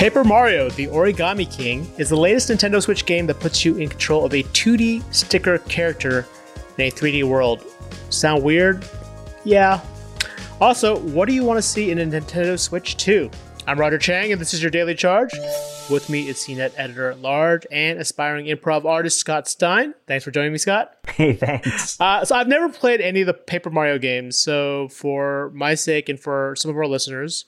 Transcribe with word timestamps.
Paper 0.00 0.24
Mario, 0.24 0.70
the 0.70 0.86
Origami 0.86 1.44
King, 1.54 1.86
is 1.98 2.08
the 2.08 2.16
latest 2.16 2.48
Nintendo 2.48 2.80
Switch 2.80 3.04
game 3.04 3.26
that 3.26 3.38
puts 3.38 3.66
you 3.66 3.76
in 3.76 3.86
control 3.86 4.24
of 4.24 4.32
a 4.32 4.42
2D 4.44 5.02
sticker 5.14 5.58
character 5.58 6.26
in 6.78 6.86
a 6.86 6.90
3D 6.90 7.24
world. 7.24 7.62
Sound 8.08 8.42
weird? 8.42 8.82
Yeah. 9.44 9.78
Also, 10.58 10.98
what 11.00 11.28
do 11.28 11.34
you 11.34 11.44
want 11.44 11.58
to 11.58 11.62
see 11.62 11.90
in 11.90 11.98
a 11.98 12.06
Nintendo 12.06 12.58
Switch 12.58 12.96
2? 12.96 13.30
I'm 13.66 13.78
Roger 13.78 13.98
Chang, 13.98 14.32
and 14.32 14.40
this 14.40 14.54
is 14.54 14.62
your 14.62 14.70
Daily 14.70 14.94
Charge. 14.94 15.34
With 15.90 16.08
me 16.08 16.28
is 16.28 16.38
CNET 16.38 16.72
editor 16.78 17.10
at 17.10 17.20
large 17.20 17.66
and 17.70 17.98
aspiring 17.98 18.46
improv 18.46 18.86
artist 18.86 19.18
Scott 19.18 19.48
Stein. 19.48 19.92
Thanks 20.06 20.24
for 20.24 20.30
joining 20.30 20.52
me, 20.52 20.58
Scott. 20.58 20.96
Hey, 21.10 21.34
thanks. 21.34 22.00
Uh, 22.00 22.24
so 22.24 22.36
I've 22.36 22.48
never 22.48 22.70
played 22.70 23.02
any 23.02 23.20
of 23.20 23.26
the 23.26 23.34
Paper 23.34 23.68
Mario 23.68 23.98
games, 23.98 24.38
so 24.38 24.88
for 24.88 25.50
my 25.52 25.74
sake 25.74 26.08
and 26.08 26.18
for 26.18 26.54
some 26.56 26.70
of 26.70 26.76
our 26.78 26.86
listeners, 26.86 27.44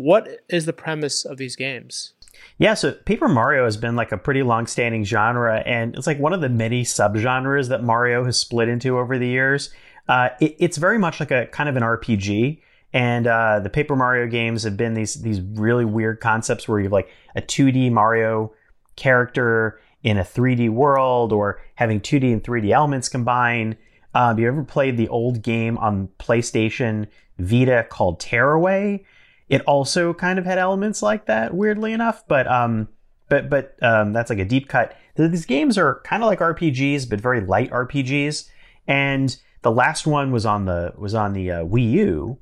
what 0.00 0.28
is 0.48 0.66
the 0.66 0.72
premise 0.72 1.24
of 1.24 1.36
these 1.36 1.56
games? 1.56 2.14
Yeah, 2.58 2.74
so 2.74 2.92
Paper 2.92 3.28
Mario 3.28 3.64
has 3.64 3.76
been 3.76 3.96
like 3.96 4.12
a 4.12 4.16
pretty 4.16 4.42
long-standing 4.42 5.04
genre, 5.04 5.62
and 5.66 5.94
it's 5.94 6.06
like 6.06 6.18
one 6.18 6.32
of 6.32 6.40
the 6.40 6.48
many 6.48 6.84
subgenres 6.84 7.68
that 7.68 7.82
Mario 7.82 8.24
has 8.24 8.38
split 8.38 8.68
into 8.68 8.98
over 8.98 9.18
the 9.18 9.26
years. 9.26 9.70
Uh, 10.08 10.30
it, 10.40 10.56
it's 10.58 10.76
very 10.78 10.98
much 10.98 11.20
like 11.20 11.30
a 11.30 11.46
kind 11.46 11.68
of 11.68 11.76
an 11.76 11.82
RPG, 11.82 12.60
and 12.92 13.26
uh, 13.26 13.60
the 13.60 13.70
Paper 13.70 13.94
Mario 13.94 14.26
games 14.26 14.62
have 14.62 14.76
been 14.76 14.94
these 14.94 15.14
these 15.22 15.40
really 15.40 15.84
weird 15.84 16.20
concepts 16.20 16.66
where 16.66 16.78
you 16.78 16.84
have 16.84 16.92
like 16.92 17.10
a 17.36 17.42
2D 17.42 17.92
Mario 17.92 18.52
character 18.96 19.80
in 20.02 20.16
a 20.16 20.22
3D 20.22 20.70
world, 20.70 21.32
or 21.32 21.60
having 21.74 22.00
2D 22.00 22.32
and 22.32 22.42
3D 22.42 22.70
elements 22.70 23.08
combined. 23.08 23.76
Um, 24.14 24.38
you 24.38 24.48
ever 24.48 24.64
played 24.64 24.96
the 24.96 25.08
old 25.08 25.42
game 25.42 25.78
on 25.78 26.08
PlayStation 26.18 27.06
Vita 27.38 27.86
called 27.88 28.18
Tearaway? 28.18 29.04
It 29.50 29.62
also 29.62 30.14
kind 30.14 30.38
of 30.38 30.44
had 30.46 30.58
elements 30.58 31.02
like 31.02 31.26
that, 31.26 31.52
weirdly 31.52 31.92
enough, 31.92 32.22
but 32.28 32.46
um, 32.46 32.86
but 33.28 33.50
but 33.50 33.76
um, 33.82 34.12
that's 34.12 34.30
like 34.30 34.38
a 34.38 34.44
deep 34.44 34.68
cut. 34.68 34.96
These 35.16 35.44
games 35.44 35.76
are 35.76 36.00
kind 36.04 36.22
of 36.22 36.28
like 36.28 36.38
RPGs, 36.38 37.10
but 37.10 37.20
very 37.20 37.40
light 37.40 37.68
RPGs. 37.70 38.48
And 38.86 39.36
the 39.62 39.72
last 39.72 40.06
one 40.06 40.30
was 40.30 40.46
on 40.46 40.66
the 40.66 40.94
was 40.96 41.14
on 41.14 41.32
the 41.32 41.50
uh, 41.50 41.64
Wii 41.64 41.90
U 41.90 42.38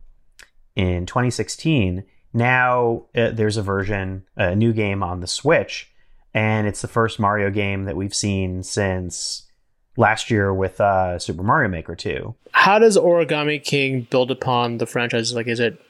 in 0.76 1.06
2016. 1.06 2.04
Now 2.34 3.06
uh, 3.16 3.30
there's 3.30 3.56
a 3.56 3.62
version, 3.62 4.24
a 4.36 4.54
new 4.54 4.74
game 4.74 5.02
on 5.02 5.20
the 5.20 5.26
Switch, 5.26 5.90
and 6.34 6.66
it's 6.66 6.82
the 6.82 6.88
first 6.88 7.18
Mario 7.18 7.50
game 7.50 7.84
that 7.84 7.96
we've 7.96 8.14
seen 8.14 8.62
since 8.62 9.48
last 9.96 10.30
year 10.30 10.52
with 10.52 10.78
uh, 10.78 11.18
Super 11.18 11.42
Mario 11.42 11.70
Maker 11.70 11.96
2. 11.96 12.34
How 12.52 12.78
does 12.78 12.98
Origami 12.98 13.64
King 13.64 14.06
build 14.10 14.30
upon 14.30 14.76
the 14.76 14.86
franchise? 14.86 15.34
Like, 15.34 15.46
is 15.46 15.58
it 15.58 15.80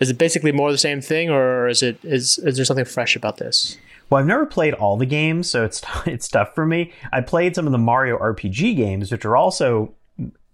is 0.00 0.10
it 0.10 0.18
basically 0.18 0.50
more 0.50 0.72
the 0.72 0.78
same 0.78 1.00
thing, 1.00 1.30
or 1.30 1.68
is 1.68 1.82
it 1.82 1.98
is 2.02 2.38
is 2.38 2.56
there 2.56 2.64
something 2.64 2.84
fresh 2.84 3.14
about 3.14 3.36
this? 3.36 3.78
Well, 4.08 4.20
I've 4.20 4.26
never 4.26 4.46
played 4.46 4.74
all 4.74 4.96
the 4.96 5.06
games, 5.06 5.48
so 5.48 5.64
it's 5.64 5.82
it's 6.06 6.28
tough 6.28 6.54
for 6.54 6.66
me. 6.66 6.92
I 7.12 7.20
played 7.20 7.54
some 7.54 7.66
of 7.66 7.72
the 7.72 7.78
Mario 7.78 8.18
RPG 8.18 8.76
games, 8.76 9.12
which 9.12 9.24
are 9.24 9.36
also 9.36 9.94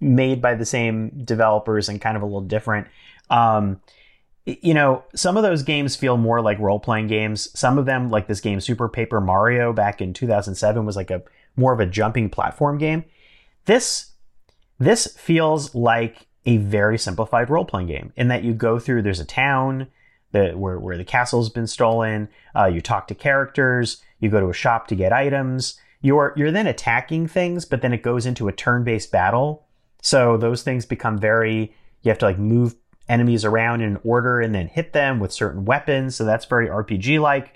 made 0.00 0.42
by 0.42 0.54
the 0.54 0.66
same 0.66 1.10
developers 1.24 1.88
and 1.88 2.00
kind 2.00 2.16
of 2.16 2.22
a 2.22 2.26
little 2.26 2.42
different. 2.42 2.86
Um, 3.30 3.80
you 4.44 4.74
know, 4.74 5.02
some 5.14 5.36
of 5.36 5.42
those 5.42 5.62
games 5.62 5.96
feel 5.96 6.16
more 6.16 6.40
like 6.40 6.58
role 6.58 6.78
playing 6.78 7.08
games. 7.08 7.48
Some 7.58 7.78
of 7.78 7.86
them, 7.86 8.10
like 8.10 8.28
this 8.28 8.40
game 8.40 8.60
Super 8.60 8.88
Paper 8.88 9.20
Mario 9.20 9.72
back 9.72 10.00
in 10.00 10.12
2007, 10.12 10.84
was 10.84 10.96
like 10.96 11.10
a 11.10 11.22
more 11.56 11.72
of 11.72 11.80
a 11.80 11.86
jumping 11.86 12.30
platform 12.30 12.78
game. 12.78 13.04
This 13.64 14.12
this 14.78 15.06
feels 15.16 15.74
like 15.74 16.25
a 16.46 16.56
very 16.58 16.96
simplified 16.96 17.50
role 17.50 17.64
playing 17.64 17.88
game 17.88 18.12
in 18.16 18.28
that 18.28 18.44
you 18.44 18.54
go 18.54 18.78
through, 18.78 19.02
there's 19.02 19.20
a 19.20 19.24
town 19.24 19.88
that, 20.32 20.58
where, 20.58 20.78
where 20.78 20.96
the 20.96 21.04
castle's 21.04 21.50
been 21.50 21.66
stolen, 21.66 22.28
uh, 22.54 22.66
you 22.66 22.80
talk 22.80 23.08
to 23.08 23.14
characters, 23.14 24.02
you 24.20 24.30
go 24.30 24.40
to 24.40 24.48
a 24.48 24.54
shop 24.54 24.86
to 24.88 24.94
get 24.94 25.12
items. 25.12 25.78
You're, 26.00 26.32
you're 26.36 26.52
then 26.52 26.66
attacking 26.66 27.26
things, 27.26 27.64
but 27.64 27.82
then 27.82 27.92
it 27.92 28.02
goes 28.02 28.26
into 28.26 28.48
a 28.48 28.52
turn 28.52 28.84
based 28.84 29.10
battle. 29.10 29.66
So 30.02 30.36
those 30.36 30.62
things 30.62 30.86
become 30.86 31.18
very, 31.18 31.74
you 32.02 32.10
have 32.10 32.18
to 32.18 32.26
like 32.26 32.38
move 32.38 32.76
enemies 33.08 33.44
around 33.44 33.80
in 33.80 33.98
order 34.04 34.40
and 34.40 34.54
then 34.54 34.68
hit 34.68 34.92
them 34.92 35.18
with 35.18 35.32
certain 35.32 35.64
weapons. 35.64 36.14
So 36.14 36.24
that's 36.24 36.44
very 36.44 36.68
RPG 36.68 37.20
like. 37.20 37.54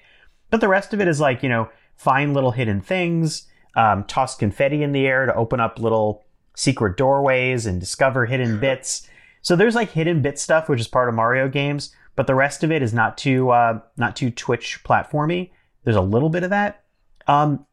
But 0.51 0.61
the 0.61 0.69
rest 0.69 0.93
of 0.93 1.01
it 1.01 1.07
is 1.07 1.21
like, 1.21 1.43
you 1.43 1.49
know, 1.49 1.69
find 1.95 2.35
little 2.35 2.51
hidden 2.51 2.81
things, 2.81 3.47
um, 3.77 4.05
toss 4.05 4.37
confetti 4.37 4.83
in 4.83 4.93
the 4.93 5.07
air 5.07 5.27
to 5.27 5.35
open 5.35 5.61
up 5.61 5.79
little 5.79 6.25
secret 6.61 6.99
doorways 6.99 7.65
and 7.65 7.81
discover 7.81 8.27
hidden 8.27 8.61
bits. 8.61 9.09
So 9.41 9.57
there's 9.57 9.75
like 9.75 9.93
hidden 9.93 10.21
bit 10.21 10.39
stuff, 10.39 10.69
which 10.69 10.79
is 10.79 10.87
part 10.87 11.09
of 11.09 11.15
Mario 11.15 11.49
games, 11.49 11.95
but 12.17 12.27
the 12.27 12.35
rest 12.35 12.63
of 12.63 12.71
it 12.71 12.83
is 12.83 12.93
not 12.93 13.17
too 13.17 13.49
uh, 13.49 13.81
not 13.97 14.15
too 14.15 14.31
Twitch 14.31 14.85
platformy. 14.85 15.51
There's 15.85 15.97
a 15.97 16.03
little 16.03 16.29
bit 16.29 16.43
of 16.43 16.51
that. 16.51 16.85
Um, 17.27 17.65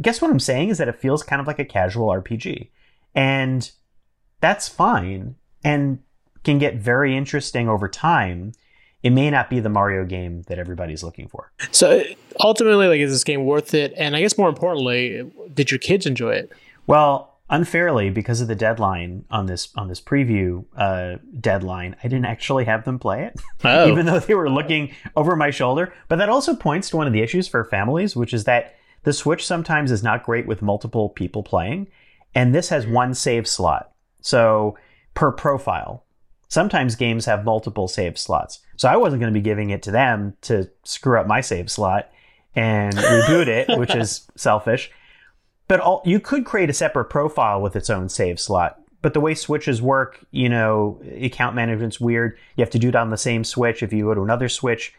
guess 0.00 0.22
what 0.22 0.30
I'm 0.30 0.38
saying 0.38 0.68
is 0.68 0.78
that 0.78 0.86
it 0.86 1.00
feels 1.00 1.24
kind 1.24 1.40
of 1.40 1.48
like 1.48 1.58
a 1.58 1.64
casual 1.64 2.08
RPG, 2.08 2.68
and 3.16 3.68
that's 4.40 4.68
fine 4.68 5.34
and 5.64 5.98
can 6.44 6.58
get 6.58 6.76
very 6.76 7.16
interesting 7.16 7.68
over 7.68 7.88
time. 7.88 8.52
It 9.02 9.10
may 9.10 9.28
not 9.30 9.50
be 9.50 9.58
the 9.58 9.68
Mario 9.68 10.04
game 10.04 10.42
that 10.42 10.58
everybody's 10.58 11.02
looking 11.02 11.26
for. 11.28 11.52
So 11.72 12.02
ultimately, 12.40 12.86
like, 12.86 13.00
is 13.00 13.10
this 13.10 13.24
game 13.24 13.44
worth 13.44 13.74
it? 13.74 13.92
And 13.96 14.16
I 14.16 14.20
guess 14.20 14.38
more 14.38 14.48
importantly, 14.48 15.30
did 15.52 15.70
your 15.70 15.78
kids 15.78 16.06
enjoy 16.06 16.30
it? 16.30 16.52
Well, 16.86 17.35
unfairly 17.48 18.10
because 18.10 18.40
of 18.40 18.48
the 18.48 18.54
deadline 18.54 19.24
on 19.30 19.46
this 19.46 19.68
on 19.76 19.88
this 19.88 20.00
preview 20.00 20.64
uh, 20.76 21.16
deadline 21.38 21.94
i 22.02 22.08
didn't 22.08 22.24
actually 22.24 22.64
have 22.64 22.84
them 22.84 22.98
play 22.98 23.24
it. 23.24 23.40
Oh. 23.64 23.88
even 23.88 24.06
though 24.06 24.20
they 24.20 24.34
were 24.34 24.50
looking 24.50 24.94
over 25.16 25.34
my 25.34 25.50
shoulder. 25.50 25.92
But 26.08 26.16
that 26.16 26.28
also 26.28 26.54
points 26.54 26.90
to 26.90 26.96
one 26.96 27.06
of 27.06 27.12
the 27.12 27.22
issues 27.22 27.48
for 27.48 27.64
families 27.64 28.14
which 28.16 28.34
is 28.34 28.44
that 28.44 28.74
the 29.02 29.12
switch 29.12 29.46
sometimes 29.46 29.90
is 29.90 30.02
not 30.02 30.24
great 30.24 30.46
with 30.46 30.62
multiple 30.62 31.08
people 31.08 31.42
playing 31.42 31.88
and 32.34 32.54
this 32.54 32.68
has 32.68 32.86
one 32.86 33.14
save 33.14 33.46
slot. 33.46 33.92
So 34.20 34.76
per 35.14 35.32
profile 35.32 36.04
sometimes 36.48 36.94
games 36.96 37.24
have 37.26 37.44
multiple 37.44 37.88
save 37.88 38.18
slots. 38.18 38.60
So 38.76 38.88
i 38.88 38.96
wasn't 38.96 39.20
going 39.20 39.32
to 39.32 39.38
be 39.38 39.42
giving 39.42 39.70
it 39.70 39.82
to 39.84 39.90
them 39.90 40.36
to 40.42 40.68
screw 40.84 41.18
up 41.20 41.26
my 41.26 41.40
save 41.40 41.70
slot 41.70 42.10
and 42.54 42.94
reboot 42.94 43.46
it 43.46 43.78
which 43.78 43.94
is 43.94 44.26
selfish 44.36 44.90
but 45.68 45.80
all, 45.80 46.02
you 46.04 46.20
could 46.20 46.44
create 46.44 46.70
a 46.70 46.74
separate 46.74 47.06
profile 47.06 47.60
with 47.60 47.76
its 47.76 47.90
own 47.90 48.08
save 48.08 48.38
slot. 48.40 48.80
But 49.02 49.14
the 49.14 49.20
way 49.20 49.34
switches 49.34 49.80
work, 49.82 50.24
you 50.30 50.48
know, 50.48 51.00
account 51.20 51.54
management's 51.54 52.00
weird. 52.00 52.38
You 52.56 52.62
have 52.62 52.70
to 52.70 52.78
do 52.78 52.88
it 52.88 52.96
on 52.96 53.10
the 53.10 53.16
same 53.16 53.44
switch. 53.44 53.82
If 53.82 53.92
you 53.92 54.04
go 54.04 54.14
to 54.14 54.22
another 54.22 54.48
switch, 54.48 54.94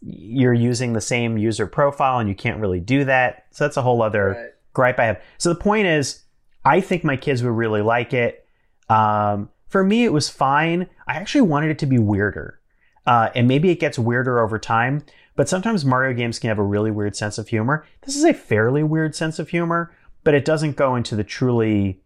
you're 0.00 0.52
using 0.52 0.92
the 0.92 1.00
same 1.00 1.38
user 1.38 1.66
profile 1.66 2.18
and 2.18 2.28
you 2.28 2.34
can't 2.34 2.60
really 2.60 2.80
do 2.80 3.04
that. 3.04 3.46
So 3.50 3.64
that's 3.64 3.76
a 3.76 3.82
whole 3.82 4.02
other 4.02 4.28
right. 4.30 4.50
gripe 4.74 4.98
I 4.98 5.06
have. 5.06 5.22
So 5.38 5.48
the 5.48 5.58
point 5.58 5.86
is, 5.86 6.22
I 6.64 6.80
think 6.80 7.04
my 7.04 7.16
kids 7.16 7.42
would 7.42 7.50
really 7.50 7.82
like 7.82 8.12
it. 8.12 8.46
Um, 8.88 9.48
for 9.68 9.82
me, 9.82 10.04
it 10.04 10.12
was 10.12 10.28
fine. 10.28 10.88
I 11.06 11.14
actually 11.14 11.42
wanted 11.42 11.70
it 11.70 11.78
to 11.80 11.86
be 11.86 11.98
weirder. 11.98 12.60
Uh, 13.06 13.30
and 13.34 13.48
maybe 13.48 13.70
it 13.70 13.80
gets 13.80 13.98
weirder 13.98 14.40
over 14.40 14.58
time. 14.58 15.04
But 15.34 15.48
sometimes 15.48 15.84
Mario 15.84 16.14
games 16.14 16.38
can 16.38 16.48
have 16.48 16.58
a 16.58 16.64
really 16.64 16.90
weird 16.90 17.16
sense 17.16 17.38
of 17.38 17.48
humor. 17.48 17.86
This 18.02 18.16
is 18.16 18.24
a 18.24 18.34
fairly 18.34 18.82
weird 18.82 19.14
sense 19.14 19.38
of 19.38 19.48
humor, 19.48 19.94
but 20.24 20.34
it 20.34 20.44
doesn't 20.44 20.76
go 20.76 20.94
into 20.94 21.16
the 21.16 21.24
truly, 21.24 22.00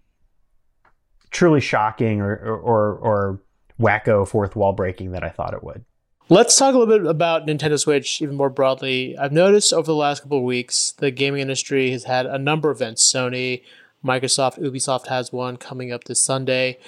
truly 1.30 1.60
shocking 1.60 2.20
or 2.20 2.36
or, 2.36 2.94
or, 2.94 3.40
wacko 3.78 4.26
fourth 4.26 4.56
wall 4.56 4.72
breaking 4.72 5.12
that 5.12 5.22
I 5.22 5.28
thought 5.28 5.52
it 5.52 5.62
would. 5.62 5.84
Let's 6.28 6.56
talk 6.56 6.74
a 6.74 6.78
little 6.78 6.98
bit 6.98 7.06
about 7.06 7.46
Nintendo 7.46 7.78
Switch 7.78 8.20
even 8.22 8.34
more 8.34 8.48
broadly. 8.48 9.16
I've 9.18 9.32
noticed 9.32 9.72
over 9.72 9.86
the 9.86 9.94
last 9.94 10.22
couple 10.22 10.38
of 10.38 10.44
weeks, 10.44 10.92
the 10.92 11.10
gaming 11.10 11.40
industry 11.40 11.90
has 11.90 12.04
had 12.04 12.26
a 12.26 12.38
number 12.38 12.70
of 12.70 12.78
events. 12.78 13.12
Sony, 13.12 13.62
Microsoft, 14.04 14.58
Ubisoft 14.58 15.08
has 15.08 15.32
one 15.32 15.56
coming 15.56 15.92
up 15.92 16.04
this 16.04 16.20
Sunday. 16.20 16.78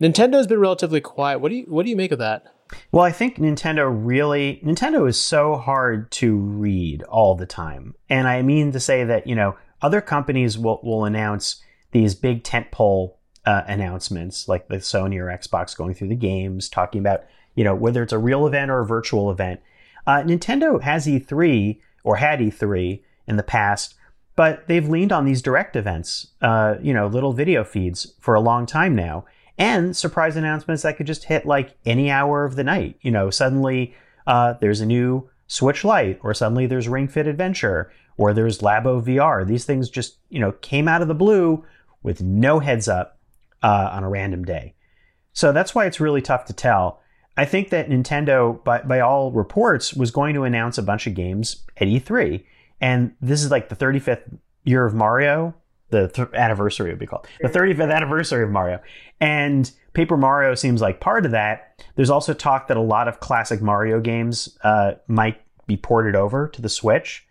Nintendo 0.00 0.34
has 0.34 0.46
been 0.46 0.58
relatively 0.58 1.00
quiet. 1.00 1.38
What 1.38 1.50
do 1.50 1.56
you 1.56 1.64
what 1.68 1.84
do 1.84 1.90
you 1.90 1.96
make 1.96 2.12
of 2.12 2.18
that? 2.18 2.52
Well, 2.90 3.04
I 3.04 3.12
think 3.12 3.36
Nintendo 3.36 3.90
really 3.90 4.60
Nintendo 4.64 5.08
is 5.08 5.20
so 5.20 5.56
hard 5.56 6.10
to 6.12 6.36
read 6.36 7.02
all 7.04 7.34
the 7.34 7.46
time. 7.46 7.94
And 8.08 8.28
I 8.28 8.42
mean 8.42 8.72
to 8.72 8.80
say 8.80 9.04
that, 9.04 9.26
you 9.26 9.34
know, 9.34 9.56
other 9.80 10.00
companies 10.00 10.58
will, 10.58 10.80
will 10.82 11.04
announce 11.04 11.62
these 11.90 12.14
big 12.14 12.44
tentpole 12.44 13.14
uh, 13.44 13.62
announcements 13.66 14.48
like 14.48 14.68
the 14.68 14.76
Sony 14.76 15.18
or 15.18 15.26
Xbox 15.26 15.76
going 15.76 15.94
through 15.94 16.08
the 16.08 16.14
games, 16.14 16.68
talking 16.68 17.00
about, 17.00 17.24
you 17.54 17.64
know, 17.64 17.74
whether 17.74 18.02
it's 18.02 18.12
a 18.12 18.18
real 18.18 18.46
event 18.46 18.70
or 18.70 18.80
a 18.80 18.86
virtual 18.86 19.30
event. 19.30 19.60
Uh, 20.06 20.22
Nintendo 20.22 20.80
has 20.82 21.06
E3 21.06 21.78
or 22.04 22.16
had 22.16 22.40
E3 22.40 23.02
in 23.26 23.36
the 23.36 23.42
past, 23.42 23.94
but 24.36 24.66
they've 24.68 24.88
leaned 24.88 25.12
on 25.12 25.24
these 25.24 25.42
direct 25.42 25.76
events, 25.76 26.28
uh, 26.40 26.76
you 26.80 26.94
know, 26.94 27.06
little 27.06 27.32
video 27.32 27.64
feeds 27.64 28.14
for 28.20 28.34
a 28.34 28.40
long 28.40 28.66
time 28.66 28.94
now 28.94 29.24
and 29.62 29.96
surprise 29.96 30.34
announcements 30.34 30.82
that 30.82 30.96
could 30.96 31.06
just 31.06 31.22
hit 31.22 31.46
like 31.46 31.76
any 31.86 32.10
hour 32.10 32.44
of 32.44 32.56
the 32.56 32.64
night. 32.64 32.98
You 33.00 33.12
know, 33.12 33.30
suddenly 33.30 33.94
uh, 34.26 34.54
there's 34.54 34.80
a 34.80 34.86
new 34.86 35.30
Switch 35.46 35.84
Lite, 35.84 36.18
or 36.24 36.34
suddenly 36.34 36.66
there's 36.66 36.88
Ring 36.88 37.06
Fit 37.06 37.28
Adventure, 37.28 37.92
or 38.16 38.34
there's 38.34 38.58
Labo 38.58 39.00
VR. 39.00 39.46
These 39.46 39.64
things 39.64 39.88
just 39.88 40.16
you 40.30 40.40
know 40.40 40.50
came 40.50 40.88
out 40.88 41.00
of 41.00 41.06
the 41.06 41.14
blue 41.14 41.64
with 42.02 42.20
no 42.20 42.58
heads 42.58 42.88
up 42.88 43.20
uh, 43.62 43.90
on 43.92 44.02
a 44.02 44.08
random 44.08 44.44
day. 44.44 44.74
So 45.32 45.52
that's 45.52 45.76
why 45.76 45.86
it's 45.86 46.00
really 46.00 46.22
tough 46.22 46.44
to 46.46 46.52
tell. 46.52 47.00
I 47.36 47.44
think 47.44 47.70
that 47.70 47.88
Nintendo, 47.88 48.62
by, 48.64 48.82
by 48.82 48.98
all 48.98 49.30
reports, 49.30 49.94
was 49.94 50.10
going 50.10 50.34
to 50.34 50.42
announce 50.42 50.76
a 50.76 50.82
bunch 50.82 51.06
of 51.06 51.14
games 51.14 51.64
at 51.76 51.86
E3. 51.86 52.44
And 52.80 53.14
this 53.22 53.44
is 53.44 53.50
like 53.52 53.68
the 53.68 53.76
35th 53.76 54.38
year 54.64 54.84
of 54.84 54.92
Mario. 54.92 55.54
The 55.92 56.08
th- 56.08 56.28
anniversary 56.34 56.90
would 56.90 56.98
be 56.98 57.06
called 57.06 57.28
the 57.40 57.48
35th 57.48 57.94
anniversary 57.94 58.42
of 58.42 58.50
Mario. 58.50 58.80
And 59.20 59.70
Paper 59.92 60.16
Mario 60.16 60.54
seems 60.54 60.80
like 60.80 61.00
part 61.00 61.26
of 61.26 61.32
that. 61.32 61.84
There's 61.96 62.10
also 62.10 62.32
talk 62.32 62.68
that 62.68 62.78
a 62.78 62.82
lot 62.82 63.08
of 63.08 63.20
classic 63.20 63.60
Mario 63.60 64.00
games 64.00 64.58
uh, 64.64 64.92
might 65.06 65.40
be 65.66 65.76
ported 65.76 66.16
over 66.16 66.48
to 66.48 66.62
the 66.62 66.70
Switch. 66.70 67.26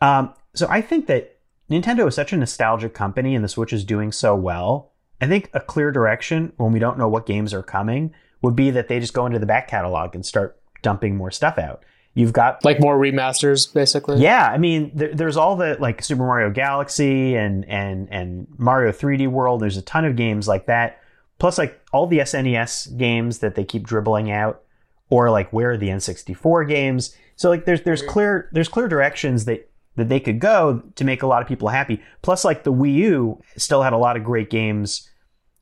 Um, 0.00 0.32
so 0.54 0.66
I 0.68 0.80
think 0.80 1.06
that 1.06 1.36
Nintendo 1.70 2.08
is 2.08 2.14
such 2.14 2.32
a 2.32 2.36
nostalgic 2.38 2.94
company 2.94 3.34
and 3.34 3.44
the 3.44 3.48
Switch 3.48 3.72
is 3.72 3.84
doing 3.84 4.12
so 4.12 4.34
well. 4.34 4.92
I 5.20 5.26
think 5.26 5.50
a 5.52 5.60
clear 5.60 5.92
direction 5.92 6.52
when 6.56 6.72
we 6.72 6.78
don't 6.78 6.98
know 6.98 7.08
what 7.08 7.26
games 7.26 7.52
are 7.52 7.62
coming 7.62 8.14
would 8.40 8.56
be 8.56 8.70
that 8.70 8.88
they 8.88 8.98
just 8.98 9.14
go 9.14 9.26
into 9.26 9.38
the 9.38 9.46
back 9.46 9.68
catalog 9.68 10.14
and 10.14 10.24
start 10.24 10.58
dumping 10.82 11.16
more 11.16 11.30
stuff 11.30 11.58
out. 11.58 11.84
You've 12.16 12.32
got 12.32 12.64
like 12.64 12.78
more 12.78 12.96
remasters, 12.96 13.72
basically. 13.72 14.20
Yeah, 14.20 14.46
I 14.46 14.56
mean, 14.56 14.92
there, 14.94 15.12
there's 15.12 15.36
all 15.36 15.56
the 15.56 15.76
like 15.80 16.00
Super 16.00 16.24
Mario 16.24 16.48
Galaxy 16.48 17.34
and 17.34 17.68
and 17.68 18.08
and 18.10 18.46
Mario 18.56 18.92
3D 18.92 19.26
World. 19.28 19.60
There's 19.60 19.76
a 19.76 19.82
ton 19.82 20.04
of 20.04 20.14
games 20.14 20.46
like 20.46 20.66
that. 20.66 21.00
Plus, 21.40 21.58
like 21.58 21.80
all 21.92 22.06
the 22.06 22.18
SNES 22.18 22.96
games 22.96 23.40
that 23.40 23.56
they 23.56 23.64
keep 23.64 23.84
dribbling 23.84 24.30
out, 24.30 24.62
or 25.10 25.28
like 25.30 25.52
where 25.52 25.72
are 25.72 25.76
the 25.76 25.88
N64 25.88 26.68
games? 26.68 27.16
So 27.34 27.50
like 27.50 27.64
there's 27.64 27.82
there's 27.82 28.02
clear 28.02 28.48
there's 28.52 28.68
clear 28.68 28.86
directions 28.86 29.46
that 29.46 29.68
that 29.96 30.08
they 30.08 30.20
could 30.20 30.38
go 30.38 30.84
to 30.94 31.04
make 31.04 31.24
a 31.24 31.26
lot 31.26 31.42
of 31.42 31.48
people 31.48 31.68
happy. 31.68 32.00
Plus, 32.22 32.44
like 32.44 32.62
the 32.62 32.72
Wii 32.72 32.94
U 32.94 33.42
still 33.56 33.82
had 33.82 33.92
a 33.92 33.98
lot 33.98 34.16
of 34.16 34.22
great 34.22 34.50
games 34.50 35.10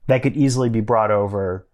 that 0.07 0.23
could 0.23 0.37
easily 0.37 0.69
be 0.69 0.81
brought 0.81 1.11
over, 1.11 1.67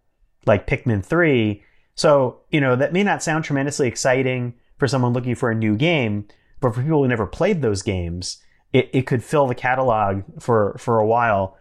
like 0.46 0.69
Pikmin 0.69 1.04
3. 1.04 1.64
So, 1.96 2.42
you 2.50 2.60
know, 2.60 2.76
that 2.76 2.92
may 2.92 3.02
not 3.02 3.24
sound 3.24 3.44
tremendously 3.44 3.88
exciting 3.88 4.54
for 4.78 4.88
someone 4.88 5.12
looking 5.12 5.34
for 5.34 5.50
a 5.50 5.54
new 5.54 5.76
game, 5.76 6.26
but 6.60 6.75
for 6.75 6.82
people 6.82 7.02
who 7.02 7.08
never 7.08 7.26
played 7.26 7.62
those 7.62 7.82
games, 7.82 8.38
it, 8.72 8.90
it 8.92 9.06
could 9.06 9.22
fill 9.22 9.46
the 9.46 9.54
catalog 9.54 10.22
for, 10.40 10.76
for 10.78 10.98
a 10.98 11.06
while. 11.06 11.56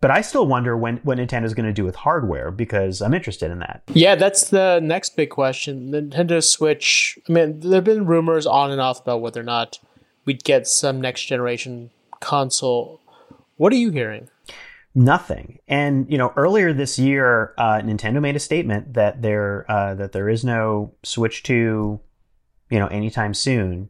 But 0.00 0.12
I 0.12 0.20
still 0.20 0.46
wonder 0.46 0.76
when 0.76 0.98
what 0.98 1.18
Nintendo's 1.18 1.54
going 1.54 1.66
to 1.66 1.72
do 1.72 1.84
with 1.84 1.96
hardware 1.96 2.52
because 2.52 3.02
I'm 3.02 3.14
interested 3.14 3.50
in 3.50 3.58
that. 3.58 3.82
Yeah, 3.92 4.14
that's 4.14 4.48
the 4.50 4.78
next 4.80 5.16
big 5.16 5.30
question. 5.30 5.90
Nintendo 5.90 6.42
Switch. 6.42 7.18
I 7.28 7.32
mean, 7.32 7.60
there 7.60 7.76
have 7.76 7.84
been 7.84 8.06
rumors 8.06 8.46
on 8.46 8.70
and 8.70 8.80
off 8.80 9.00
about 9.00 9.20
whether 9.22 9.40
or 9.40 9.44
not 9.44 9.80
we'd 10.24 10.44
get 10.44 10.68
some 10.68 11.00
next 11.00 11.24
generation 11.24 11.90
console. 12.20 13.00
What 13.56 13.72
are 13.72 13.76
you 13.76 13.90
hearing? 13.90 14.28
Nothing. 14.94 15.58
And 15.66 16.10
you 16.10 16.16
know, 16.16 16.32
earlier 16.36 16.72
this 16.72 16.98
year, 16.98 17.54
uh, 17.58 17.80
Nintendo 17.80 18.20
made 18.20 18.36
a 18.36 18.40
statement 18.40 18.94
that 18.94 19.22
there 19.22 19.68
uh, 19.68 19.94
that 19.94 20.12
there 20.12 20.28
is 20.28 20.44
no 20.44 20.94
Switch 21.02 21.42
Two, 21.42 22.00
you 22.70 22.78
know, 22.78 22.86
anytime 22.88 23.34
soon. 23.34 23.88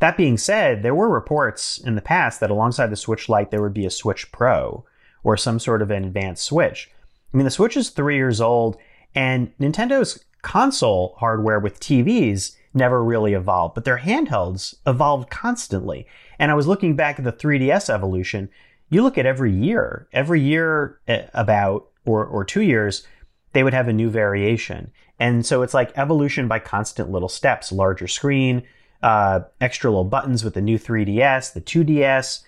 That 0.00 0.16
being 0.16 0.36
said, 0.36 0.82
there 0.82 0.94
were 0.94 1.08
reports 1.08 1.78
in 1.78 1.94
the 1.94 2.02
past 2.02 2.40
that 2.40 2.50
alongside 2.50 2.88
the 2.88 2.96
Switch 2.96 3.28
Lite 3.28 3.50
there 3.50 3.62
would 3.62 3.74
be 3.74 3.86
a 3.86 3.90
Switch 3.90 4.32
Pro 4.32 4.84
or 5.22 5.36
some 5.36 5.58
sort 5.58 5.82
of 5.82 5.90
an 5.90 6.04
advanced 6.04 6.44
Switch. 6.44 6.90
I 7.32 7.36
mean, 7.36 7.44
the 7.44 7.50
Switch 7.50 7.76
is 7.76 7.90
three 7.90 8.16
years 8.16 8.40
old, 8.40 8.76
and 9.14 9.56
Nintendo's 9.58 10.24
console 10.42 11.14
hardware 11.18 11.60
with 11.60 11.80
TVs 11.80 12.56
never 12.74 13.02
really 13.02 13.34
evolved, 13.34 13.74
but 13.74 13.84
their 13.84 13.98
handhelds 13.98 14.74
evolved 14.86 15.30
constantly. 15.30 16.06
And 16.38 16.50
I 16.50 16.54
was 16.54 16.66
looking 16.66 16.96
back 16.96 17.18
at 17.18 17.24
the 17.24 17.32
3DS 17.32 17.88
evolution. 17.88 18.48
You 18.90 19.02
look 19.02 19.18
at 19.18 19.26
every 19.26 19.52
year, 19.52 20.08
every 20.12 20.40
year 20.40 20.98
eh, 21.06 21.26
about 21.32 21.88
or 22.04 22.24
or 22.24 22.44
two 22.44 22.62
years, 22.62 23.06
they 23.52 23.62
would 23.62 23.74
have 23.74 23.88
a 23.88 23.92
new 23.92 24.10
variation. 24.10 24.90
And 25.18 25.44
so 25.44 25.62
it's 25.62 25.74
like 25.74 25.96
evolution 25.96 26.48
by 26.48 26.58
constant 26.58 27.10
little 27.10 27.28
steps, 27.28 27.70
larger 27.70 28.08
screen, 28.08 28.62
uh, 29.02 29.40
extra 29.60 29.90
little 29.90 30.04
buttons 30.04 30.44
with 30.44 30.54
the 30.54 30.60
new 30.60 30.78
3DS, 30.78 31.52
the 31.52 31.60
2DS. 31.60 32.42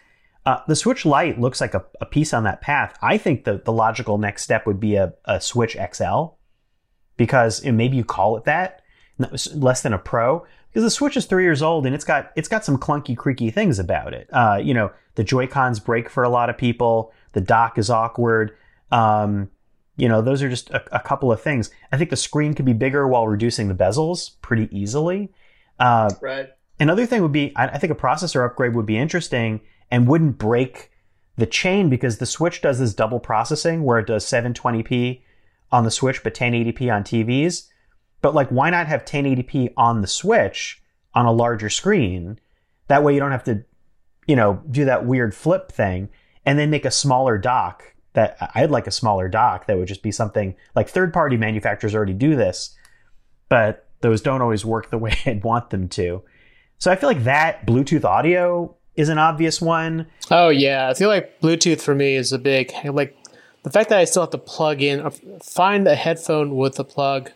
Uh, 0.47 0.61
the 0.69 0.77
Switch 0.77 1.06
Lite 1.06 1.41
looks 1.41 1.61
like 1.61 1.75
a, 1.75 1.85
a, 2.01 2.06
piece 2.06 2.35
on 2.35 2.45
that 2.45 2.61
path. 2.61 2.99
I 3.01 3.17
think 3.17 3.45
the, 3.45 3.62
the 3.65 3.73
logical 3.73 4.19
next 4.19 4.43
step 4.43 4.67
would 4.67 4.79
be 4.79 4.97
a, 4.97 5.15
a 5.25 5.41
Switch 5.41 5.77
XL 5.93 6.27
because 7.17 7.65
maybe 7.65 7.97
you 7.97 8.05
call 8.05 8.37
it 8.37 8.45
that, 8.45 8.83
less 9.55 9.83
than 9.83 9.95
a 9.95 9.99
Pro, 9.99 10.45
because 10.69 10.83
the 10.83 10.91
Switch 10.91 11.17
is 11.17 11.25
three 11.25 11.45
years 11.45 11.62
old 11.62 11.87
and 11.87 11.95
it's 11.95 12.05
got 12.05 12.33
it's 12.37 12.49
got 12.49 12.65
some 12.65 12.77
clunky, 12.77 13.17
creaky 13.17 13.51
things 13.51 13.79
about 13.79 14.12
it. 14.12 14.29
Uh, 14.33 14.59
you 14.62 14.75
know, 14.75 14.91
the 15.15 15.25
Joy 15.25 15.47
Cons 15.47 15.81
break 15.81 16.11
for 16.11 16.25
a 16.25 16.29
lot 16.29 16.51
of 16.51 16.59
people. 16.59 17.12
The 17.33 17.41
dock 17.41 17.79
is 17.79 17.89
awkward. 17.89 18.56
Um, 18.91 19.51
you 19.96 20.08
know, 20.08 20.20
those 20.20 20.43
are 20.43 20.49
just 20.49 20.70
a, 20.70 20.96
a, 20.96 21.00
couple 21.00 21.31
of 21.31 21.41
things. 21.41 21.70
I 21.93 21.96
think 21.96 22.11
the 22.11 22.17
screen 22.17 22.55
could 22.55 22.64
be 22.64 22.73
bigger 22.73 23.06
while 23.06 23.29
reducing 23.29 23.69
the 23.69 23.75
bezels 23.75 24.32
pretty 24.43 24.69
easily. 24.76 25.31
Uh, 25.79 26.11
right. 26.20 26.49
Another 26.81 27.06
thing 27.06 27.23
would 27.23 27.32
be, 27.32 27.55
I, 27.55 27.69
I 27.69 27.79
think 27.79 27.93
a 27.93 27.96
processor 27.96 28.44
upgrade 28.44 28.75
would 28.75 28.87
be 28.87 28.99
interesting 28.99 29.61
and 29.91 30.08
wouldn't 30.08 30.38
break 30.38 30.91
the 31.37 31.46
chain 31.46 31.88
because 31.88 32.19
the 32.19 32.26
Switch 32.26 32.61
does 32.61 32.79
this 32.79 32.94
double 32.94 33.20
processing 33.20 33.85
where 33.85 33.99
it 33.99 34.06
does 34.06 34.25
720p 34.25 35.23
on 35.70 35.85
the 35.85 35.91
Switch 35.91 36.23
but 36.23 36.35
1080p 36.35 36.93
on 36.93 37.05
TVs. 37.05 37.69
But 38.20 38.35
like, 38.35 38.49
why 38.49 38.70
not 38.70 38.87
have 38.87 39.05
1080p 39.05 39.75
on 39.76 40.00
the 40.00 40.06
Switch 40.06 40.82
on 41.14 41.26
a 41.26 41.32
larger 41.32 41.70
screen? 41.70 42.38
That 42.88 43.05
way 43.05 43.14
you 43.14 43.20
don't 43.20 43.32
have 43.32 43.44
to, 43.44 43.64
you 44.26 44.35
know, 44.35 44.62
do 44.70 44.85
that 44.87 45.06
weird 45.06 45.35
flip 45.35 45.70
thing 45.70 46.08
and 46.44 46.58
then 46.58 46.70
make 46.70 46.85
a 46.85 46.91
smaller 46.91 47.38
dock 47.38 47.94
that 48.14 48.37
I'd 48.55 48.70
like 48.70 48.87
a 48.87 48.93
smaller 48.93 49.28
dock 49.28 49.66
that 49.66 49.76
would 49.76 49.88
just 49.88 50.02
be 50.02 50.11
something 50.12 50.55
like 50.75 50.88
third 50.88 51.12
party 51.12 51.37
manufacturers 51.37 51.94
already 51.94 52.14
do 52.14 52.34
this, 52.34 52.75
but 53.49 53.87
those 54.00 54.20
don't 54.20 54.43
always 54.43 54.64
work 54.64 54.90
the 54.90 54.99
way 55.05 55.16
I'd 55.26 55.44
want 55.44 55.70
them 55.70 55.88
to. 55.90 56.22
So 56.78 56.90
I 56.90 56.96
feel 56.96 57.08
like 57.08 57.25
that 57.25 57.66
Bluetooth 57.66 58.05
audio 58.05 58.75
is 58.96 59.08
an 59.08 59.19
obvious 59.19 59.61
one. 59.61 60.06
Oh 60.31 60.49
yeah, 60.49 60.88
I 60.88 60.94
feel 60.94 61.08
like 61.08 61.40
Bluetooth 61.40 61.81
for 61.81 61.94
me 61.94 62.14
is 62.14 62.32
a 62.32 62.38
big 62.38 62.72
like 62.84 63.16
the 63.62 63.70
fact 63.70 63.88
that 63.90 63.99
I 63.99 64.05
still 64.05 64.22
have 64.22 64.31
to 64.31 64.38
plug 64.38 64.82
in 64.82 65.00
uh, 65.00 65.10
find 65.43 65.87
a 65.88 65.94
headphone 65.94 66.56
with 66.56 66.78
a 66.78 66.84
plug. 66.84 67.31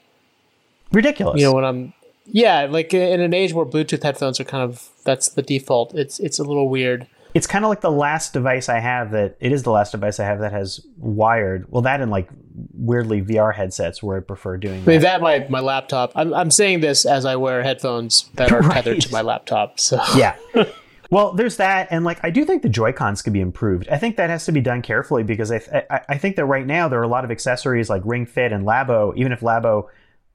Ridiculous. 0.92 1.40
You 1.40 1.46
know 1.46 1.54
when 1.54 1.64
I'm 1.64 1.92
yeah, 2.26 2.66
like 2.68 2.92
in 2.92 3.20
an 3.20 3.32
age 3.32 3.52
where 3.52 3.64
Bluetooth 3.64 4.02
headphones 4.02 4.38
are 4.38 4.44
kind 4.44 4.62
of 4.62 4.90
that's 5.04 5.30
the 5.30 5.42
default. 5.42 5.94
It's 5.94 6.20
it's 6.20 6.38
a 6.38 6.44
little 6.44 6.68
weird. 6.68 7.06
It's 7.38 7.46
kind 7.46 7.64
of 7.64 7.68
like 7.68 7.80
the 7.80 7.90
last 7.90 8.32
device 8.32 8.68
I 8.68 8.80
have 8.80 9.12
that 9.12 9.36
it 9.38 9.52
is 9.52 9.62
the 9.62 9.70
last 9.70 9.92
device 9.92 10.18
I 10.18 10.24
have 10.24 10.40
that 10.40 10.50
has 10.50 10.84
wired. 10.96 11.66
Well, 11.70 11.82
that 11.82 12.00
and 12.00 12.10
like 12.10 12.28
weirdly 12.72 13.22
VR 13.22 13.54
headsets 13.54 14.02
where 14.02 14.16
I 14.16 14.20
prefer 14.20 14.56
doing 14.56 14.84
that. 14.84 14.90
I 14.90 14.94
mean, 14.94 15.00
that 15.02 15.22
my 15.22 15.46
my 15.48 15.60
laptop. 15.60 16.10
I'm 16.16 16.34
I'm 16.34 16.50
saying 16.50 16.80
this 16.80 17.06
as 17.06 17.24
I 17.24 17.36
wear 17.36 17.62
headphones 17.62 18.28
that 18.34 18.50
are 18.50 18.60
right. 18.62 18.74
tethered 18.74 19.02
to 19.02 19.12
my 19.12 19.22
laptop. 19.22 19.78
So 19.78 20.00
yeah. 20.16 20.36
Well, 21.10 21.32
there's 21.32 21.56
that, 21.56 21.88
and 21.90 22.04
like 22.04 22.22
I 22.22 22.28
do 22.28 22.44
think 22.44 22.62
the 22.62 22.68
Joy 22.68 22.92
Cons 22.92 23.22
could 23.22 23.32
be 23.32 23.40
improved. 23.40 23.88
I 23.88 23.96
think 23.96 24.16
that 24.16 24.28
has 24.28 24.44
to 24.44 24.52
be 24.52 24.60
done 24.60 24.82
carefully 24.82 25.22
because 25.22 25.50
I, 25.50 25.58
th- 25.58 25.84
I 25.90 26.18
think 26.18 26.36
that 26.36 26.44
right 26.44 26.66
now 26.66 26.88
there 26.88 27.00
are 27.00 27.04
a 27.04 27.08
lot 27.08 27.24
of 27.24 27.30
accessories 27.30 27.88
like 27.88 28.02
Ring 28.04 28.26
Fit 28.26 28.52
and 28.52 28.66
Labo. 28.66 29.16
Even 29.16 29.32
if 29.32 29.40
Labo 29.40 29.86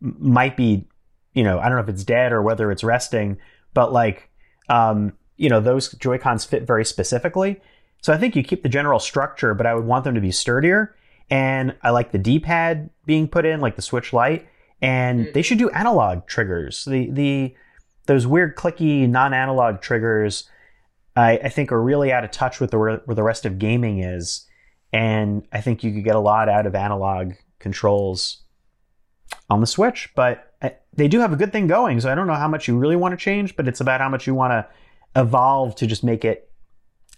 might 0.02 0.58
be, 0.58 0.88
you 1.34 1.44
know, 1.44 1.60
I 1.60 1.66
don't 1.66 1.76
know 1.76 1.84
if 1.84 1.90
it's 1.90 2.04
dead 2.04 2.32
or 2.32 2.42
whether 2.42 2.72
it's 2.72 2.84
resting, 2.84 3.38
but 3.76 3.94
like, 3.94 4.32
um, 4.68 5.14
you 5.38 5.50
know, 5.50 5.60
those 5.60 5.92
Joy 5.94 6.18
Cons 6.18 6.46
fit 6.46 6.64
very 6.64 6.86
specifically. 6.86 7.62
So 8.02 8.14
I 8.14 8.18
think 8.18 8.36
you 8.36 8.44
keep 8.44 8.64
the 8.64 8.70
general 8.70 9.00
structure, 9.00 9.54
but 9.54 9.66
I 9.66 9.74
would 9.74 9.86
want 9.86 10.04
them 10.04 10.16
to 10.16 10.22
be 10.22 10.32
sturdier. 10.32 10.96
And 11.30 11.76
I 11.82 11.92
like 11.92 12.12
the 12.12 12.18
D-pad 12.18 12.90
being 13.06 13.28
put 13.28 13.46
in, 13.46 13.62
like 13.62 13.76
the 13.76 13.82
Switch 13.82 14.14
Lite, 14.14 14.48
and 14.82 15.28
mm. 15.28 15.34
they 15.34 15.42
should 15.42 15.58
do 15.58 15.70
analog 15.70 16.28
triggers. 16.28 16.86
The 16.86 17.10
the 17.10 17.56
those 18.06 18.28
weird 18.28 18.58
clicky 18.58 19.08
non-analog 19.08 19.82
triggers 19.82 20.50
I, 21.16 21.38
I 21.44 21.50
think 21.50 21.72
are 21.72 21.82
really 21.82 22.12
out 22.12 22.24
of 22.24 22.32
touch 22.32 22.60
with 22.60 22.72
the, 22.72 22.78
where 22.78 23.16
the 23.16 23.24
rest 23.24 23.46
of 23.46 23.60
gaming 23.60 24.00
is. 24.00 24.46
And 24.92 25.48
I 25.52 25.62
think 25.62 25.84
you 25.84 25.94
could 25.94 26.04
get 26.04 26.16
a 26.16 26.20
lot 26.20 26.50
out 26.50 26.66
of 26.66 26.76
analog 26.76 27.34
controls 27.60 28.42
on 29.50 29.62
the 29.62 29.68
Switch, 29.68 30.12
but 30.16 30.54
uh, 30.62 30.70
they 30.94 31.08
do 31.08 31.20
have 31.20 31.34
a 31.34 31.36
good 31.36 31.52
thing 31.52 31.68
going. 31.68 32.00
So 32.00 32.12
I 32.12 32.16
don't 32.16 32.28
know 32.28 32.34
how 32.34 32.48
much 32.48 32.68
you 32.68 32.78
really 32.78 32.96
want 32.96 33.14
to 33.14 33.18
change, 33.18 33.56
but 33.56 33.68
it's 33.68 33.82
about 33.82 34.02
how 34.02 34.10
much 34.10 34.28
you 34.28 34.36
want 34.36 34.52
to 34.52 34.68
evolve 35.16 35.76
to 35.76 35.88
just 35.88 36.04
make 36.04 36.26
it 36.26 36.50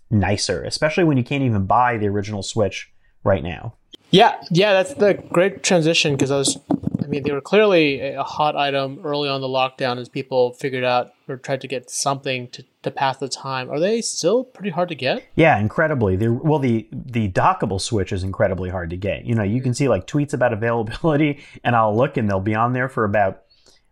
nicer, 0.10 0.64
especially 0.64 1.04
when 1.04 1.18
you 1.18 1.24
can't 1.24 1.44
even 1.44 1.66
buy 1.66 1.98
the 1.98 2.08
original 2.08 2.44
Switch 2.44 2.92
right 3.24 3.44
now. 3.44 3.76
Yeah, 4.12 4.36
yeah, 4.52 4.74
that's 4.74 4.94
the 4.94 5.14
great 5.32 5.64
transition 5.64 6.14
because 6.14 6.32
I 6.32 6.38
was 6.38 6.58
I 7.06 7.08
mean, 7.08 7.22
they 7.22 7.32
were 7.32 7.42
clearly 7.42 8.02
a 8.02 8.24
hot 8.24 8.56
item 8.56 9.00
early 9.04 9.30
on 9.30 9.40
the 9.40 9.48
lockdown 9.48 10.00
as 10.00 10.10
people 10.10 10.54
figured 10.54 10.84
out 10.84 11.14
or 11.28 11.38
tried 11.38 11.62
to 11.62 11.68
get 11.68 11.90
something 11.92 12.48
to, 12.48 12.66
to 12.82 12.90
pass 12.90 13.18
the 13.18 13.30
time. 13.30 13.70
Are 13.70 13.80
they 13.80 14.02
still 14.02 14.44
pretty 14.44 14.72
hard 14.72 14.90
to 14.90 14.96
get? 14.96 15.24
Yeah, 15.36 15.60
incredibly. 15.60 16.16
They're, 16.16 16.34
well, 16.34 16.58
the 16.58 16.88
the 16.92 17.30
dockable 17.30 17.80
switch 17.80 18.12
is 18.12 18.24
incredibly 18.24 18.72
hard 18.72 18.90
to 18.90 18.98
get. 18.98 19.24
You 19.26 19.36
know, 19.36 19.44
you 19.44 19.62
can 19.62 19.76
see 19.76 19.88
like 19.88 20.08
tweets 20.08 20.34
about 20.34 20.52
availability, 20.52 21.44
and 21.64 21.76
I'll 21.76 21.96
look, 21.96 22.18
and 22.18 22.28
they'll 22.28 22.40
be 22.40 22.56
on 22.56 22.74
there 22.74 22.90
for 22.90 23.06
about 23.06 23.44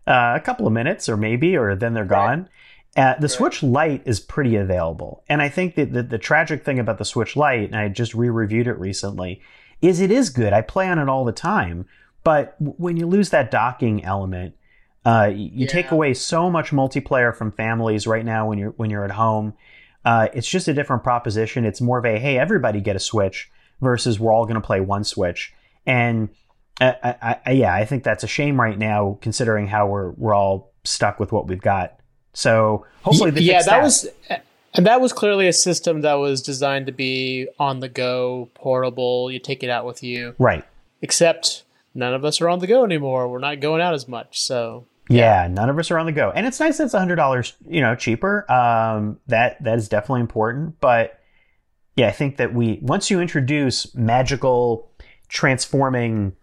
uh, 0.08 0.32
a 0.34 0.40
couple 0.40 0.66
of 0.66 0.72
minutes, 0.72 1.08
or 1.08 1.16
maybe, 1.16 1.56
or 1.56 1.76
then 1.76 1.94
they're 1.94 2.04
gone. 2.04 2.48
Uh, 2.96 3.14
the 3.14 3.22
right. 3.22 3.30
Switch 3.30 3.62
Lite 3.62 4.02
is 4.06 4.20
pretty 4.20 4.56
available, 4.56 5.24
and 5.28 5.42
I 5.42 5.48
think 5.48 5.74
that 5.74 5.92
the, 5.92 6.02
the 6.02 6.18
tragic 6.18 6.64
thing 6.64 6.78
about 6.78 6.98
the 6.98 7.04
Switch 7.04 7.36
Lite, 7.36 7.70
and 7.70 7.76
I 7.76 7.88
just 7.88 8.14
re-reviewed 8.14 8.68
it 8.68 8.78
recently, 8.78 9.42
is 9.82 10.00
it 10.00 10.10
is 10.10 10.30
good. 10.30 10.52
I 10.52 10.60
play 10.60 10.88
on 10.88 10.98
it 10.98 11.08
all 11.08 11.24
the 11.24 11.32
time 11.32 11.86
But 12.24 12.56
when 12.58 12.96
you 12.96 13.06
lose 13.06 13.30
that 13.30 13.50
docking 13.50 14.02
element, 14.02 14.54
uh, 15.04 15.30
you 15.32 15.66
take 15.66 15.90
away 15.90 16.14
so 16.14 16.50
much 16.50 16.70
multiplayer 16.70 17.36
from 17.36 17.52
families 17.52 18.06
right 18.06 18.24
now 18.24 18.48
when 18.48 18.58
you're 18.58 18.70
when 18.70 18.88
you're 18.90 19.04
at 19.04 19.10
home. 19.12 19.52
Uh, 20.04 20.28
it's 20.32 20.48
just 20.48 20.66
a 20.66 20.74
different 20.74 21.02
proposition. 21.02 21.66
It's 21.66 21.80
more 21.80 21.98
of 21.98 22.06
a 22.06 22.18
hey, 22.18 22.38
everybody 22.38 22.80
get 22.80 22.96
a 22.96 23.00
Switch 23.00 23.50
versus 23.80 24.18
we're 24.18 24.32
all 24.32 24.46
going 24.46 24.60
to 24.60 24.66
play 24.66 24.80
one 24.80 25.04
Switch. 25.04 25.52
And 25.86 26.30
I, 26.80 26.96
I, 27.22 27.40
I, 27.44 27.50
yeah, 27.52 27.74
I 27.74 27.84
think 27.84 28.02
that's 28.02 28.24
a 28.24 28.26
shame 28.26 28.58
right 28.58 28.78
now, 28.78 29.18
considering 29.20 29.66
how 29.66 29.86
we're 29.86 30.12
we're 30.12 30.34
all 30.34 30.72
stuck 30.84 31.20
with 31.20 31.30
what 31.30 31.46
we've 31.46 31.60
got. 31.60 32.00
So 32.34 32.84
hopefully, 33.02 33.30
yeah, 33.40 33.54
fix 33.54 33.66
that 33.66 33.82
was, 33.82 34.08
and 34.74 34.86
that 34.86 35.00
was 35.00 35.12
clearly 35.12 35.48
a 35.48 35.52
system 35.52 36.02
that 36.02 36.14
was 36.14 36.42
designed 36.42 36.86
to 36.86 36.92
be 36.92 37.48
on 37.58 37.80
the 37.80 37.88
go, 37.88 38.50
portable. 38.54 39.30
You 39.30 39.38
take 39.38 39.62
it 39.62 39.70
out 39.70 39.86
with 39.86 40.02
you. 40.02 40.34
right. 40.38 40.64
Except 41.00 41.64
none 41.94 42.12
of 42.14 42.24
us 42.24 42.40
are 42.40 42.48
on 42.48 42.58
the 42.58 42.66
go 42.66 42.84
anymore. 42.84 43.28
We're 43.28 43.38
not 43.38 43.60
going 43.60 43.80
out 43.80 43.94
as 43.94 44.08
much. 44.08 44.40
So 44.40 44.86
Yeah, 45.08 45.46
none 45.48 45.68
of 45.70 45.78
us 45.78 45.90
are 45.90 45.98
on 45.98 46.06
the 46.06 46.12
go, 46.12 46.32
and 46.34 46.46
it's 46.46 46.58
nice 46.60 46.78
that 46.78 46.84
it's 46.84 46.94
hundred 46.94 47.16
dollars, 47.16 47.54
you 47.68 47.80
know, 47.80 47.94
cheaper. 47.94 48.50
Um, 48.50 49.20
that 49.28 49.62
that 49.62 49.78
is 49.78 49.88
definitely 49.88 50.22
important. 50.22 50.80
But 50.80 51.20
yeah, 51.96 52.08
I 52.08 52.12
think 52.12 52.38
that 52.38 52.54
we 52.54 52.78
once 52.82 53.10
you 53.10 53.20
introduce 53.20 53.94
magical 53.94 54.90
transforming 55.28 56.34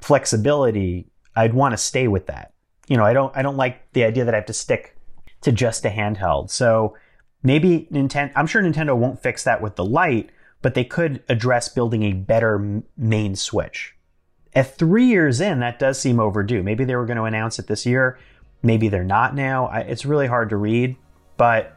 flexibility, 0.00 1.08
I'd 1.34 1.54
want 1.54 1.72
to 1.72 1.78
stay 1.78 2.08
with 2.08 2.26
that. 2.26 2.51
You 2.88 2.96
know, 2.96 3.04
I 3.04 3.12
don't 3.12 3.36
I 3.36 3.42
don't 3.42 3.56
like 3.56 3.92
the 3.92 4.04
idea 4.04 4.24
that 4.24 4.34
I 4.34 4.38
have 4.38 4.46
to 4.46 4.52
stick 4.52 4.96
to 5.42 5.52
just 5.52 5.84
a 5.84 5.90
handheld. 5.90 6.50
So 6.50 6.96
maybe 7.42 7.88
Nintendo. 7.92 8.32
I'm 8.36 8.46
sure 8.46 8.62
Nintendo 8.62 8.96
won't 8.96 9.22
fix 9.22 9.44
that 9.44 9.62
with 9.62 9.76
the 9.76 9.84
Lite, 9.84 10.30
but 10.60 10.74
they 10.74 10.84
could 10.84 11.22
address 11.28 11.68
building 11.68 12.02
a 12.02 12.12
better 12.12 12.82
main 12.96 13.36
Switch 13.36 13.94
at 14.54 14.76
three 14.76 15.06
years 15.06 15.40
in, 15.40 15.60
that 15.60 15.78
does 15.78 15.98
seem 15.98 16.20
overdue. 16.20 16.62
Maybe 16.62 16.84
they 16.84 16.96
were 16.96 17.06
going 17.06 17.16
to 17.16 17.24
announce 17.24 17.58
it 17.58 17.66
this 17.66 17.86
year. 17.86 18.18
Maybe 18.62 18.88
they're 18.88 19.04
not 19.04 19.34
now. 19.34 19.66
I, 19.66 19.80
it's 19.80 20.04
really 20.04 20.26
hard 20.26 20.50
to 20.50 20.56
read, 20.56 20.96
but 21.36 21.76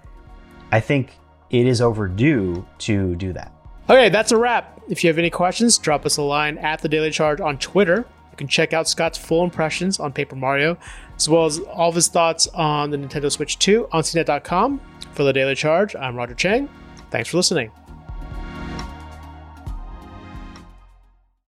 I 0.72 0.80
think 0.80 1.18
it 1.50 1.66
is 1.66 1.82
overdue 1.82 2.66
to 2.80 3.16
do 3.16 3.34
that. 3.34 3.52
Okay, 3.90 4.10
that's 4.10 4.32
a 4.32 4.38
wrap. 4.38 4.82
If 4.90 5.04
you 5.04 5.10
have 5.10 5.18
any 5.18 5.30
questions, 5.30 5.78
drop 5.78 6.06
us 6.06 6.18
a 6.18 6.22
line 6.22 6.58
at 6.58 6.82
the 6.82 6.90
Daily 6.90 7.12
Charge 7.12 7.40
on 7.40 7.58
Twitter. 7.58 8.06
You 8.36 8.38
can 8.40 8.48
check 8.50 8.74
out 8.74 8.86
Scott's 8.86 9.18
full 9.18 9.46
impressions 9.46 9.98
on 9.98 10.12
Paper 10.12 10.36
Mario, 10.36 10.78
as 11.16 11.30
well 11.30 11.46
as 11.46 11.60
all 11.60 11.88
of 11.88 11.96
his 11.96 12.10
thoughts 12.10 12.48
on 12.48 12.90
the 12.92 12.98
Nintendo 12.98 13.32
Switch 13.32 13.58
2 13.60 13.88
on 13.94 14.04
CNET.com. 14.04 14.82
For 15.14 15.24
the 15.24 15.32
Daily 15.32 15.56
Charge, 15.56 15.96
I'm 15.96 16.18
Roger 16.18 16.34
Chang. 16.36 16.68
Thanks 17.12 17.30
for 17.30 17.38
listening. 17.38 17.72